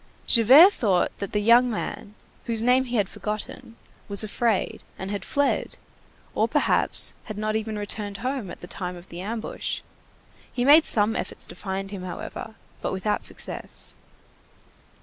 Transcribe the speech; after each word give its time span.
Javert 0.25 0.73
thought 0.73 1.15
that 1.19 1.31
the 1.31 1.39
young 1.39 1.69
man, 1.69 2.15
whose 2.45 2.63
name 2.63 2.85
he 2.85 2.95
had 2.95 3.07
forgotten, 3.07 3.75
was 4.09 4.23
afraid, 4.23 4.81
and 4.97 5.11
had 5.11 5.23
fled, 5.23 5.77
or 6.33 6.47
perhaps, 6.47 7.13
had 7.25 7.37
not 7.37 7.55
even 7.55 7.77
returned 7.77 8.17
home 8.25 8.49
at 8.49 8.61
the 8.61 8.65
time 8.67 8.95
of 8.95 9.09
the 9.09 9.21
ambush; 9.21 9.81
he 10.51 10.65
made 10.65 10.85
some 10.85 11.15
efforts 11.15 11.45
to 11.45 11.53
find 11.53 11.91
him, 11.91 12.01
however, 12.01 12.55
but 12.81 12.91
without 12.91 13.23
success. 13.23 13.93